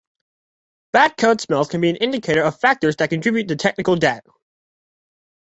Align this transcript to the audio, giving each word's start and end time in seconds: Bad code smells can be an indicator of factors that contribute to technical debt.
Bad 0.93 1.15
code 1.15 1.41
smells 1.41 1.67
can 1.67 1.79
be 1.79 1.91
an 1.91 1.95
indicator 1.97 2.41
of 2.41 2.59
factors 2.59 2.95
that 2.95 3.11
contribute 3.11 3.49
to 3.49 3.55
technical 3.55 3.95
debt. 3.97 4.25